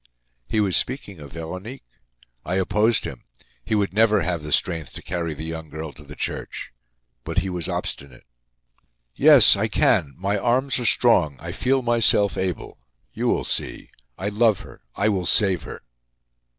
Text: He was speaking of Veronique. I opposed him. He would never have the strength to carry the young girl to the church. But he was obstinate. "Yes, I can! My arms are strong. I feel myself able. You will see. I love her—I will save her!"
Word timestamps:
He 0.49 0.59
was 0.59 0.75
speaking 0.75 1.19
of 1.19 1.33
Veronique. 1.33 1.85
I 2.43 2.55
opposed 2.55 3.05
him. 3.05 3.23
He 3.63 3.75
would 3.75 3.93
never 3.93 4.21
have 4.21 4.41
the 4.41 4.51
strength 4.51 4.93
to 4.93 5.03
carry 5.03 5.35
the 5.35 5.45
young 5.45 5.69
girl 5.69 5.93
to 5.93 6.01
the 6.03 6.15
church. 6.15 6.73
But 7.23 7.37
he 7.37 7.51
was 7.51 7.69
obstinate. 7.69 8.25
"Yes, 9.13 9.55
I 9.55 9.67
can! 9.67 10.15
My 10.17 10.39
arms 10.39 10.79
are 10.79 10.85
strong. 10.87 11.35
I 11.39 11.51
feel 11.51 11.83
myself 11.83 12.35
able. 12.35 12.79
You 13.13 13.27
will 13.27 13.45
see. 13.45 13.91
I 14.17 14.29
love 14.29 14.61
her—I 14.61 15.07
will 15.07 15.27
save 15.27 15.61
her!" 15.69 15.83